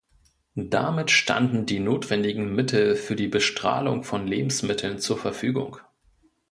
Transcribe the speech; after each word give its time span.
Damit 0.55 1.11
standen 1.11 1.67
die 1.67 1.77
notwendigen 1.77 2.55
Mittel 2.55 2.95
für 2.95 3.15
die 3.15 3.27
Bestrahlung 3.27 4.03
von 4.03 4.25
Lebensmitteln 4.25 4.97
zur 4.97 5.19
Verfügung. 5.19 5.77